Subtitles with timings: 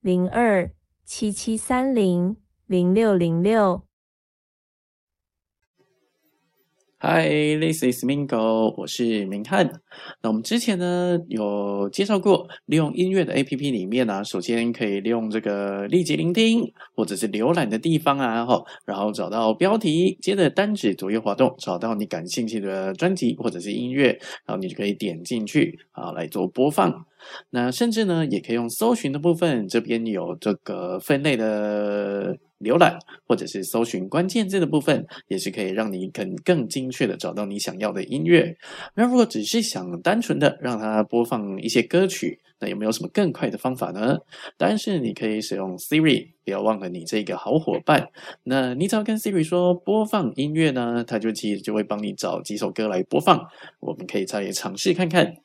[0.00, 0.70] 零二
[1.04, 3.89] 七七三零零六零六。
[7.02, 9.66] Hi，this is Mingo，我是明翰。
[10.20, 18.46] 那我们之前呢有介绍过，利用音乐的 A P P 里面呢，首先可以利用这个立即聆听或者是浏览的地方啊，
[18.84, 24.08] 然后找到标题，接着单指左右滑动，找到你感兴趣的专辑或者是音乐，
[24.44, 27.06] 然后你就可以点进去啊来做播放。
[27.48, 38.56] 那甚至呢，也可以用搜寻的部分，这边有这个分类的浏览，或者是搜寻关键字的部分，也是可以让你更更精确的找到你想要的音乐。
[38.94, 44.18] 那如果只是想单纯的让它播放一些歌曲，那有没有什么更快的方法呢？
[44.58, 48.10] 当然是你可以使用 Siri，不要忘了你这个好伙伴。
[48.42, 53.48] 那你只要跟 Siri 说播放音乐呢，它就其实就会帮你找几首歌来播放。
[53.80, 55.36] 我们可以再尝试看看。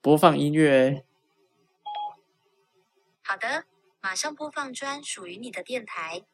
[0.00, 1.02] 播放音乐。
[3.22, 3.64] 好的，
[4.04, 6.24] 马上播放专属于你的电台。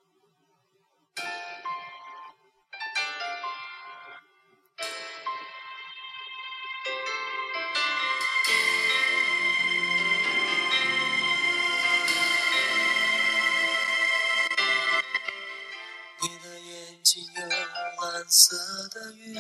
[16.22, 18.56] 你的眼睛有蓝色
[18.88, 19.34] 的云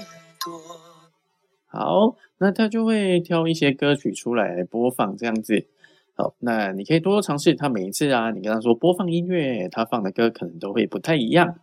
[0.44, 0.60] 朵。
[1.66, 5.66] 好，那他就会挑一些歌曲出来播放，这样子。
[6.18, 7.54] 好，那你可以多多尝试。
[7.54, 11.60] 它每一次啊，你跟他说播放音乐，它放的歌可能都会不太一样。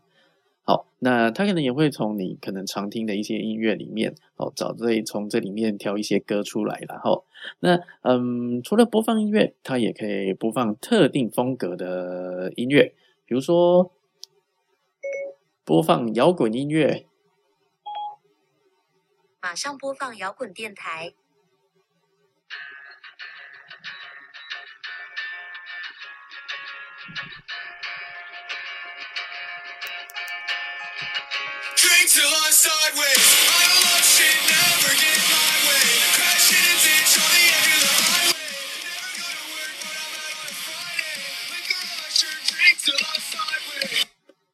[0.63, 6.81] 好，那它可能也会从你可能常听的一些音乐里面，哦，找这从这里面挑一些歌出来。
[6.87, 7.25] 然后，
[7.59, 12.95] 那嗯，除了播放音乐，它也可以播放特定风格的音乐，
[13.25, 13.91] 比如说
[15.65, 17.05] 播放摇滚音乐。
[19.41, 21.13] 马上播放摇滚电台。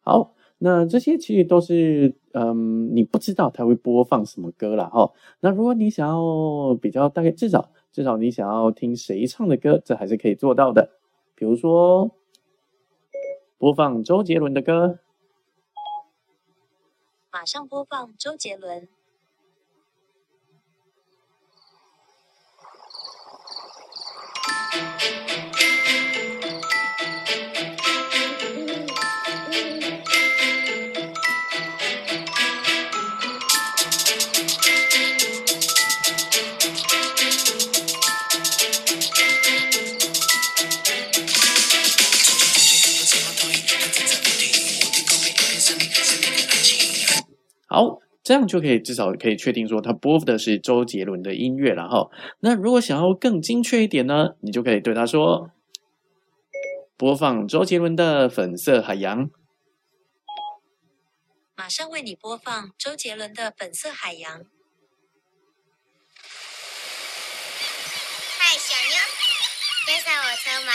[0.04, 4.86] 好，那这些其实都是，嗯，你不知道它会播放什么歌啦。
[4.86, 5.12] 哈。
[5.42, 10.92] 那如果你想要比较大概，至少至少你想要听谁唱的歌，这还是可以做到的。
[11.36, 12.16] 比如说，
[13.58, 15.00] 播放周杰伦的歌。
[17.32, 18.90] 马上播放周杰伦。
[47.74, 52.10] 好，这样就可以至少可以确定说，他播的是周杰伦的音乐了哈。
[52.42, 55.52] 那如果想要更精确一点呢，你就可以对他说，
[56.98, 59.28] 播放周杰伦的《粉色海洋》。
[61.56, 64.42] 马上为你播放周杰伦的《粉色海洋》。
[68.38, 68.98] 嗨，小妞，
[69.88, 70.74] 跟上我车吗？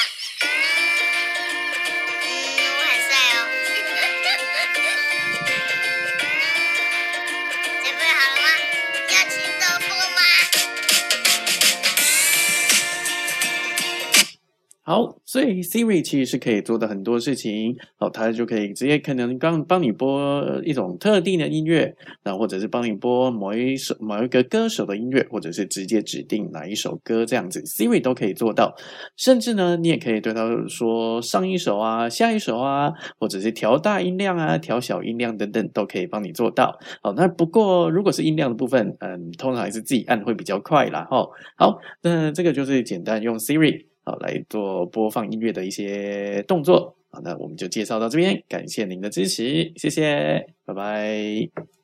[14.88, 21.92] 好，所以 Siri 其实是可以做的很多事情哦，它就可以直接可能帮帮你播一种特定的音乐，
[22.22, 28.76] 那或者是帮你播某一首某一个歌手的音乐，或者是直接指定哪一首歌这样子，Siri 都可以做到。
[29.16, 36.78] 甚至呢，你也可以对它说上一首啊、下一首啊，或者是调大音量啊、调小音量等等，都可以帮你做到。
[37.02, 41.08] 好，那不过如果是音量的部分，嗯，通常还是自己按会比较快啦。
[41.10, 43.86] 哈，好，那这个就是简单用 Siri。
[44.06, 46.96] 好，来做播放音乐的一些动作。
[47.10, 51.75] 好，那我们就介绍到这边，感谢您的支持，谢谢，拜拜。